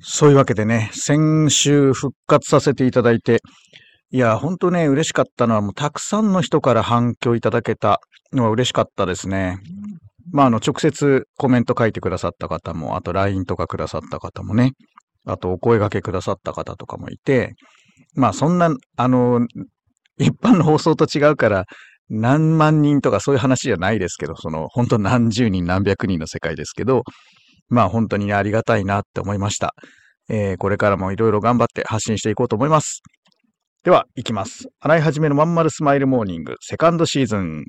[0.00, 3.40] そういうわけでね、先週復活させていただいて、
[4.10, 8.00] いや、ほんとね、嬉しかったのは、もうたくさんの人から反響いただけた
[8.32, 9.58] のは嬉しかったですね。
[10.32, 14.72] まあ、あの、直接コメント書いてくださった方も、あと LINE とかくださった方もね、
[15.26, 17.54] あとお声掛けくださった方とかもいて、
[18.14, 19.46] まあ、そんな、あの、
[20.18, 21.64] 一般の放送と違うから、
[22.08, 27.02] 何万人とかそういう話じゃないですけど、その、本当何十人何百人の世界ですけど、
[27.68, 29.74] まあ本当に、ありがたいなって思いました。
[30.28, 33.02] えー、これからもいろいろ頑張って発信していこうと思います。
[33.84, 34.68] では、いきます。
[34.80, 37.64] 洗い始めのまんまるスマイルモーニング、セカンドシーズン。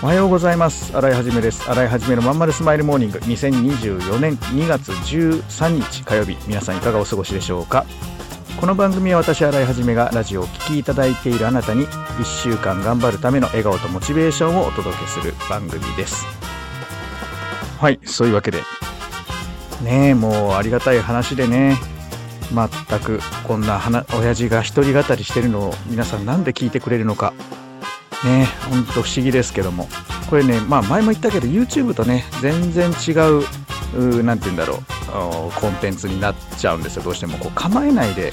[0.00, 0.96] おはようございます。
[0.96, 1.68] 新井はじめです。
[1.68, 6.36] 新井はじめのまんまるスマイルモーニング2024年2月13日火曜日。
[6.46, 7.84] 皆さんいかがお過ごしでしょうか？
[8.60, 16.24] この番組は私、新井はじめがラジオを聴きいただいているあなたに1週間頑張るための笑顔とモチベーションをお届けする番組です。
[17.80, 18.62] はい、そういうわけで。
[19.82, 21.76] ねえ、もうありがたい話でね。
[22.54, 23.80] 全くこんな
[24.14, 27.34] 親父が一人語りしてるのを皆さんなんで聞いてくれるのか
[28.24, 29.88] ねほんと不思議ですけども。
[30.28, 37.02] これねまあ前も言ったけど YouTube とね全然違う何て言うんだろうコンテンツになっちゃうんですよ。
[37.02, 38.32] どうしてもこう構えないで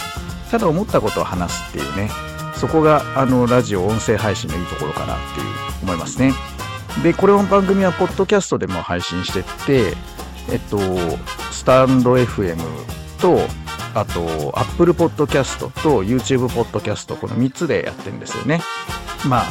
[0.52, 2.10] ただ思ったことを話すっていうね。
[2.56, 5.48] そこがあのラジオ音声配信のいいところかなっていう
[5.84, 6.34] 思いますね。
[7.04, 9.94] でこれの番組はポッドキャストでも配信してって
[10.50, 10.80] えっと
[11.52, 12.58] スタンド FM
[13.20, 13.40] と
[13.94, 18.62] あと Apple Podcast と YouTube Podcast この3つでやってるんですよね。
[19.26, 19.46] まあ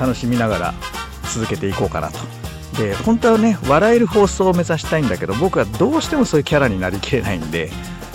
[0.00, 0.74] 楽しみながら
[1.32, 2.18] 続けていこうかなと。
[2.78, 7.70] で、本当はね、笑える放送を目指したいんだけど、僕はどうしてもそういうキャラになりきれないんで、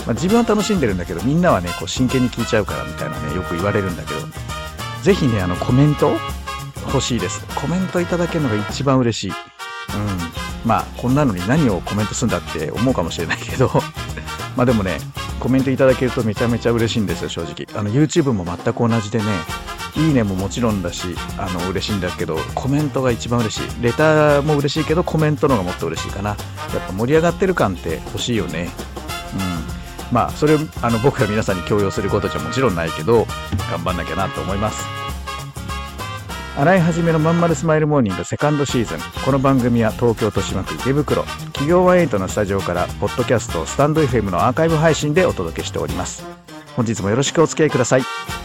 [0.06, 4.22] まあ、自分は楽しんでるんだけど、みんなはね、こう真剣に聞いちゃうからみたいなね、よく言われるんだけど、
[5.04, 6.14] ぜひね、あの、コメント
[6.88, 7.46] 欲しいです。
[7.56, 9.30] コメントいただけるのが一番嬉しい。
[9.30, 9.36] うん。
[10.66, 13.70] まあ、こんなのに何をコメントすんだって思うかもしれないけど、
[14.58, 14.98] まあでもね、
[15.40, 17.68] コメントいただけるとめちゃめちゃ嬉しいんですよ、正直。
[17.80, 19.26] あの、YouTube も全く同じでね、
[19.98, 23.82] いいねももちろんだし、あの、嬉しいんだけど、コメントが一番嬉しい。
[23.82, 26.32] レターも嬉しいけど、コメントの方がもっと嬉しいかな。
[26.32, 26.38] やっ
[26.88, 28.70] ぱ盛り上がってる感って欲しいよね。
[29.34, 30.14] うん。
[30.14, 33.26] まあ、それを、あの、僕が皆さんに強要することじゃもちろんないけど、
[33.72, 34.84] 頑張んなきゃなと思います。
[36.58, 38.98] 洗い始めのまんまるスマイルモーニングセカンドシーズン。
[39.26, 46.26] この番組は東京豊島区池袋、企業ワンエイトのスタジオから、ポッドキャスト、スタンド FM のアーカイブ配信でお届けしております。
[46.76, 48.45] 本日もよろしくお付き合いください。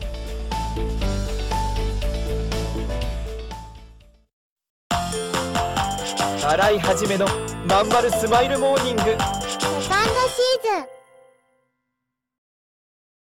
[6.21, 7.25] 洗い始めの
[7.67, 9.01] まんまるスマイルモーニング。
[9.01, 10.85] セカンドシーズン。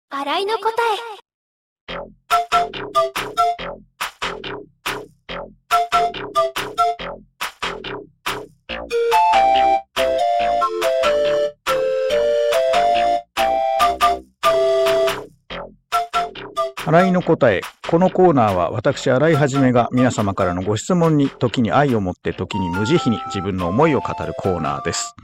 [0.10, 1.16] 洗いの答え。
[16.88, 25.16] 洗いの答えこのコーナーは私、新井はじめが皆様からのご質問に時に愛を持って時に無慈悲に自分の思いを語るコーナーです。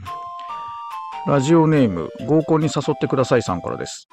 [1.26, 4.08] ラジオネーム、合コンに誘ってくださいさんからです。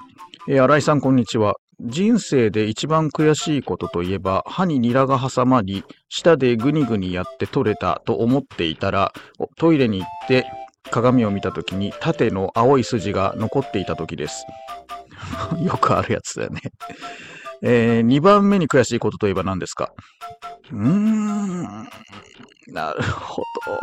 [0.48, 1.58] え、新井さんこんにちは。
[1.80, 9.14] 人生で一番悔しいことといえば、歯にニラが挟まり、舌でグニグニやって取れたと思っていたら、
[9.58, 10.48] トイレに行って
[10.90, 14.44] 鏡を見た時に縦の青い筋が残っていた時です。
[15.64, 16.62] よくあるやつだよね。
[17.62, 19.92] えー、2番目に悔しいことといえば何ですか？
[20.72, 21.64] うーん。
[22.68, 23.82] なるほど。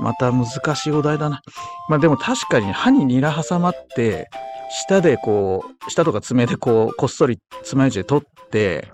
[0.00, 0.46] また難
[0.76, 1.40] しいお題だな。
[1.88, 4.28] まあでも確かに歯にニラ挟まって、
[4.70, 8.92] 舌でこう、舌とか爪でこう、こっそり爪楊枝で取って、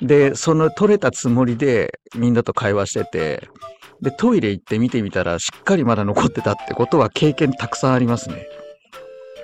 [0.00, 3.48] で、その取れたつもりでみんなと会話してて、
[4.00, 8.46] で、トイレ行って見てみたらしっかりまだ残ってたってことは経験たくさんありますね。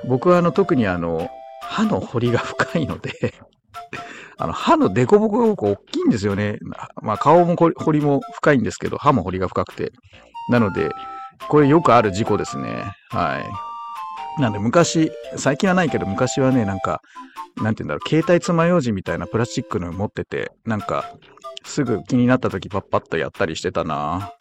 [0.09, 1.29] 僕はあの特にあの、
[1.63, 3.35] 歯の彫りが深いので、
[4.39, 6.59] あの歯の凸凹が僕大きいんですよね。
[7.03, 9.93] まあ顔も彫りも深いんですけど、歯も彫りが深くて。
[10.49, 10.91] なので、
[11.49, 12.85] これよくある事故ですね。
[13.11, 14.41] はい。
[14.41, 17.01] なんで昔、最近はないけど昔はね、なんか、
[17.57, 21.15] なんて言うんだろう、携帯爪楊枝みたいなプラスチックの持ってて、なんか、
[21.65, 24.33] すぐ気になった時パッパッとやったりしてたな。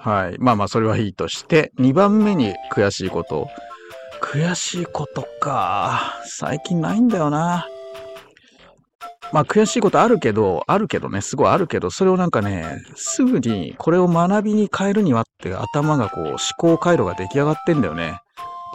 [0.00, 0.36] はい。
[0.38, 3.48] まあまあ、それはいいとして、2番目に悔しいこと。
[4.22, 6.20] 悔しいことか。
[6.24, 7.66] 最近ないんだよな。
[9.32, 18.20] まあ悔しいことあるけど、あるけどね、すごいあるけど、それをなんかね、すぐにこれを学びに変えるにはって頭がこう思考回路が出来上がってんだよね。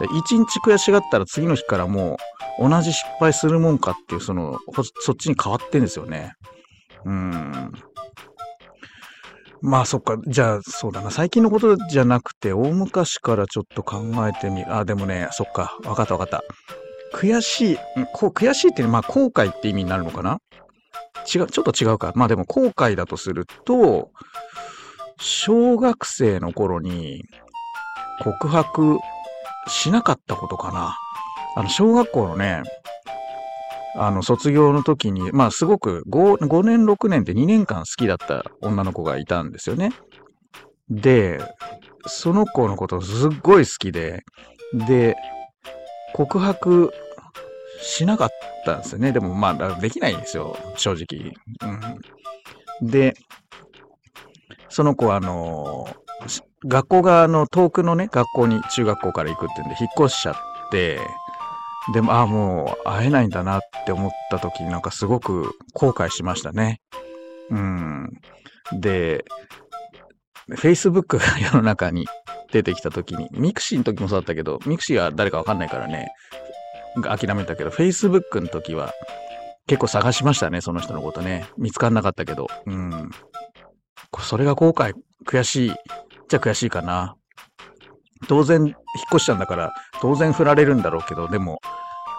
[0.00, 2.16] で一日悔しがったら次の日からも
[2.58, 4.58] う同じ失敗するもんかっていう、その、
[5.00, 6.34] そっちに変わってんですよね。
[7.04, 7.72] うーん。
[9.60, 14.74] まあそっか、じゃあそうだな、最近のことじゃなくて、大昔からちょっと考えてみる。
[14.74, 16.42] あ、でもね、そっか、わかったわかった。
[17.12, 20.38] 悔しい、んこう悔しいって、まあ後悔って意味になるのかな？
[21.32, 22.12] 違う、ちょっと違うか。
[22.16, 24.10] まあでも後悔だとすると、
[25.18, 27.22] 小学生の頃に
[28.22, 28.98] 告白
[29.68, 30.96] しなかったことかな。
[31.56, 32.62] あの、小学校のね、
[33.94, 39.92] あの、卒業の時に、まあすごく 5, 5年、6年って2年間好きだった女の子がいたんですよね。
[40.88, 41.40] で、
[42.06, 44.24] その子のことすっごい好きで、
[44.72, 45.16] で、
[46.14, 46.92] 告白
[47.80, 48.30] しなかっ
[48.64, 49.12] たんですよね。
[49.12, 51.32] でもまあ、できないんですよ、正直。
[52.80, 53.14] うん、で、
[54.68, 55.88] その子はあの
[56.66, 60.36] 学校があの遠くのね、学校に中学校から行くってんで引っ越しちゃっ
[60.70, 61.00] て、
[61.92, 66.80] でも、ああ、もう会えないんだなって思った時になんかすごく後悔しましたね。
[67.50, 68.20] うん。
[68.72, 69.24] で、
[70.50, 72.06] Facebook が世の中に
[72.52, 76.12] 出てきた時に、 mixi の時もそうだったけど、 mixi は誰かわかんないからね、
[77.02, 78.92] 諦めたけど、Facebook の時は
[79.66, 81.46] 結構探しましたね、その人のことね。
[81.56, 82.48] 見つかんなかったけど。
[82.66, 83.10] うん。
[84.20, 84.92] それが後悔、
[85.26, 85.72] 悔しい。
[86.28, 87.16] じゃ悔しいかな。
[88.28, 88.74] 当然、引っ
[89.14, 91.60] 越しちゃうんだから、当然振られるんだろうけど、でも、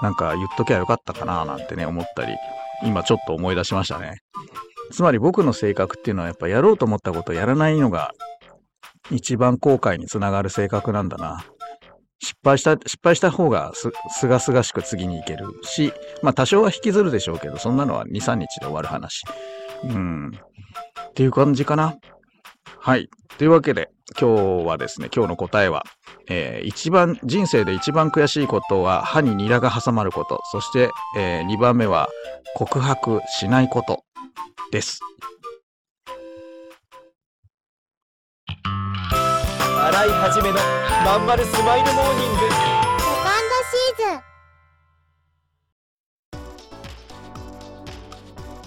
[0.02, 2.36] なんか言っときゃよかったかな、なんてね、思ったり、
[2.84, 4.18] 今ちょっと思い出しましたね。
[4.92, 8.12] つまり僕の性格っていうのはやっぱやろうと思ったことをやらないのが
[9.12, 11.44] 一番後悔につながる性格なんだな。
[12.20, 19.24] 失敗した、失敗した方がす、すがすがしく次に行けるし、まあ多少は引きずるでしょうけど、そんなのは2、3日で終わる話。
[19.84, 20.32] うん。
[21.10, 21.98] っていう感じかな。
[22.80, 23.10] はい。
[23.38, 23.90] というわけで、
[24.20, 25.84] 今日はですね、今日の答えは、
[26.30, 30.42] えー一番、人生で一番悔しいことは歯にニラが挟まること。
[30.52, 32.10] そして、え2番目は
[32.56, 34.04] 告白しないこと
[34.72, 35.00] です。
[39.94, 40.56] 洗い始めの
[41.06, 42.40] まんまるスマイルモーニング。
[42.40, 44.02] セカンドシー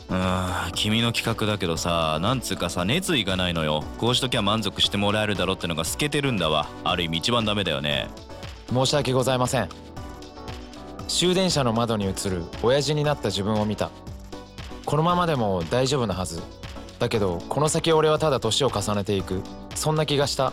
[0.08, 0.16] ズン。
[0.16, 3.82] うーん君の企画だけどさなんつうかさ熱意がないのよ。
[3.98, 6.68] こうしときゃ満足してもらえるだろってのが透けてるんだわ。
[6.84, 8.08] ある意味一番ダメだよね。
[8.72, 9.68] 申し訳ございません。
[11.08, 13.90] 終電車の窓に映る親父になった自分を見た。
[14.84, 16.40] このままでも大丈夫なはず。
[17.00, 19.42] だけどこの先俺はただ年を重ねていく。
[19.74, 20.52] そんな気がした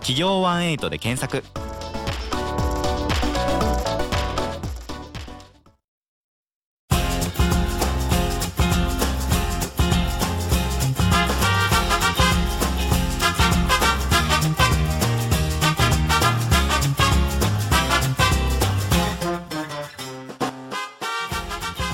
[0.00, 1.44] 企業18で検索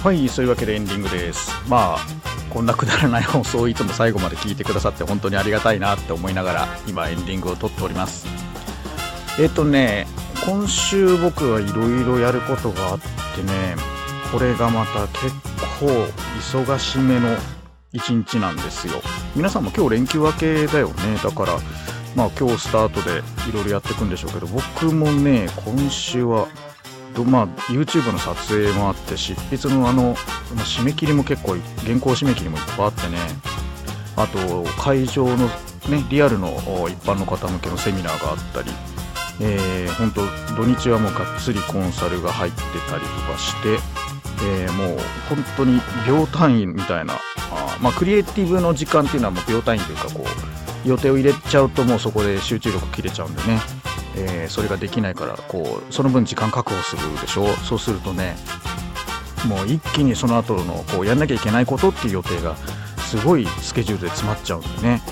[0.06, 1.50] はい、そういうわけでエンディングです。
[1.68, 2.15] まあ、
[2.56, 8.26] こんなくだらない放送いつも最後まで聞いてくださって本当にありがたいなって思いながら今エンディングを撮っております。
[9.38, 10.06] えっ、とね、
[10.46, 12.98] 今週僕はいろいろやることがあっ
[13.36, 13.76] てね、
[14.32, 15.34] これがまた結
[15.78, 15.86] 構
[16.40, 17.36] 忙しめの
[17.92, 19.02] 一日なんですよ
[19.34, 21.58] 皆さんも今日連休明けだよねだから
[22.14, 26.48] まあ今日スタートでいろいろやっていくんでしょうけど僕もね今週は
[27.16, 30.14] どまあ YouTube の撮影もあって執筆のあの、
[30.54, 33.18] ま締め切りも結構原稿締め切りもいっぱいあってね。
[34.16, 36.48] あと会場のねリアルの
[36.88, 38.70] 一般の方向けのセミナーがあったり。
[39.38, 40.22] えー、本当
[40.56, 42.58] 土日はもうがっつりコンサルが入って
[42.88, 43.78] たりとかして、
[44.44, 47.14] えーもう本当に秒単位みたいな。
[47.52, 53.60] あまあクリエイティブの時間っていうのはもう秒単位というかこう予定を入れちゃうともうそこで集中力切れちゃうんでね、
[54.16, 58.36] えーそれができないからこうその分時間確保するでしょそうするとね
[59.46, 62.56] もう一気にその後のこうやんなきゃいけないことっていう予定が
[63.06, 65.02] すごいスケジュールで詰まっちゃうんでね。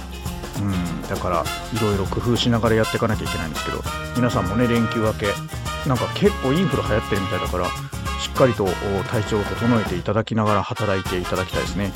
[0.60, 3.82] うん、だからいろいろ工夫しながらやっていかなきゃいけないんですけど
[4.16, 5.26] 皆さんもね連休明け
[5.88, 7.66] なんか結構インフル流行ってるみたいだから
[8.20, 8.66] しっかりと
[9.10, 11.92] 体調を整えていただきながら働いていただきたいですね。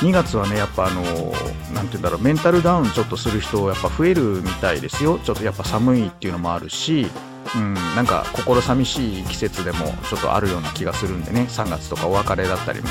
[0.00, 5.18] 2月はねやっぱあのなんて言うんだろうメンタルダウンちょっとする人やっぱ増えるみたいですよ。
[5.18, 7.06] ちょっとやっぱ寒いっていうのもあるし
[7.54, 11.46] うん、なんか心寂しい季節でもちょっとあるような気がするんでね。
[11.48, 12.88] 3月とかお別れだったりも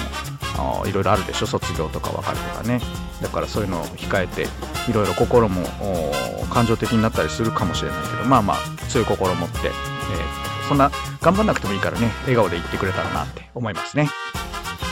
[0.86, 1.48] いろいろあるでしょ。
[1.48, 2.80] 卒業とか別れとかね。
[3.22, 4.44] だからそういうのを控えて
[4.90, 5.64] いろいろ心も
[6.50, 8.58] 感情的になったりするかもしれないけどまあまあ
[8.90, 10.90] 強い心を持って、えーそんな
[11.22, 14.10] 頑張んなくてもいいからね笑顔で言ってくれたらなって思いますね。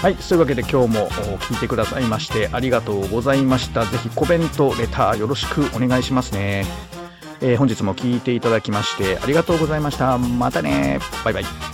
[0.01, 1.10] はい、そういうわけで今日も
[1.41, 3.86] 聞いてくださいましてありがとうございました。
[3.86, 6.65] ぜひコメント、レターよろしくお願いしますね。
[7.39, 10.17] えー本日も聴いていただきましてありがとうございました。
[10.17, 11.00] またね。
[11.24, 11.70] バイバイ。